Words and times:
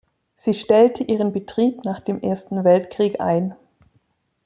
Sie 0.33 0.55
stellte 0.55 1.03
ihren 1.03 1.31
Betrieb 1.31 1.85
nach 1.85 1.99
dem 1.99 2.23
Ersten 2.23 2.63
Weltkrieg 2.63 3.19
ein. 3.21 3.53